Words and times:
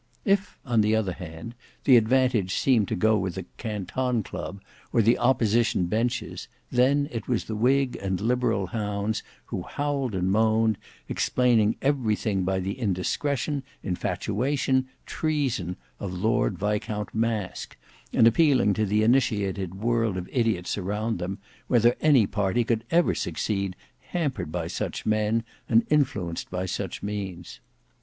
If, 0.25 0.57
on 0.65 0.81
the 0.81 0.95
other 0.95 1.11
hand, 1.11 1.53
the 1.83 1.95
advantage 1.95 2.55
seemed 2.55 2.87
to 2.87 2.95
go 2.95 3.19
with 3.19 3.35
the 3.35 3.45
Canton 3.57 4.23
Club, 4.23 4.59
or 4.91 5.03
the 5.03 5.19
opposition 5.19 5.85
benches, 5.85 6.47
then 6.71 7.07
it 7.11 7.27
was 7.27 7.43
the 7.43 7.55
whig 7.55 7.95
and 8.01 8.19
liberal 8.19 8.65
hounds 8.65 9.21
who 9.45 9.61
howled 9.61 10.15
and 10.15 10.31
moaned, 10.31 10.79
explaining 11.07 11.75
everything 11.83 12.43
by 12.43 12.59
the 12.59 12.79
indiscretion, 12.79 13.61
infatuation, 13.83 14.87
treason, 15.05 15.75
of 15.99 16.11
Lord 16.11 16.57
Viscount 16.57 17.13
Masque, 17.13 17.77
and 18.11 18.25
appealing 18.25 18.73
to 18.73 18.87
the 18.87 19.03
initiated 19.03 19.75
world 19.75 20.17
of 20.17 20.27
idiots 20.31 20.79
around 20.79 21.19
them, 21.19 21.37
whether 21.67 21.95
any 22.01 22.25
party 22.25 22.63
could 22.63 22.83
ever 22.89 23.13
succeed, 23.13 23.75
hampered 24.07 24.51
by 24.51 24.65
such 24.65 25.05
men, 25.05 25.43
and 25.69 25.85
influenced 25.91 26.49
by 26.49 26.65
such 26.65 27.03
means. 27.03 27.59